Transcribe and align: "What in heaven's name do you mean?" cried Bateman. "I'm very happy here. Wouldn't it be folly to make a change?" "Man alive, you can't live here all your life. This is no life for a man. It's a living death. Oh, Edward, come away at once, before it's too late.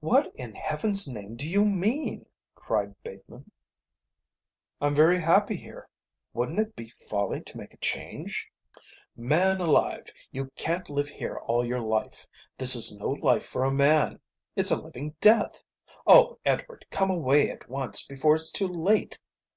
"What 0.00 0.34
in 0.34 0.52
heaven's 0.56 1.06
name 1.06 1.36
do 1.36 1.48
you 1.48 1.64
mean?" 1.64 2.26
cried 2.56 3.00
Bateman. 3.04 3.52
"I'm 4.80 4.96
very 4.96 5.20
happy 5.20 5.54
here. 5.54 5.88
Wouldn't 6.32 6.58
it 6.58 6.74
be 6.74 6.88
folly 7.08 7.40
to 7.42 7.56
make 7.56 7.72
a 7.72 7.76
change?" 7.76 8.48
"Man 9.14 9.60
alive, 9.60 10.06
you 10.32 10.50
can't 10.56 10.90
live 10.90 11.06
here 11.06 11.36
all 11.36 11.64
your 11.64 11.80
life. 11.80 12.26
This 12.58 12.74
is 12.74 12.98
no 12.98 13.10
life 13.10 13.46
for 13.46 13.62
a 13.62 13.70
man. 13.70 14.18
It's 14.56 14.72
a 14.72 14.82
living 14.82 15.14
death. 15.20 15.62
Oh, 16.04 16.40
Edward, 16.44 16.84
come 16.90 17.10
away 17.10 17.48
at 17.48 17.68
once, 17.70 18.04
before 18.04 18.34
it's 18.34 18.50
too 18.50 18.66
late. 18.66 19.20